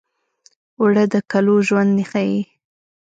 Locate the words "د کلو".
1.13-1.55